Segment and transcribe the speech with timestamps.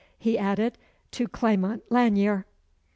[0.17, 0.79] he added,
[1.11, 2.45] to Clement Lanyere.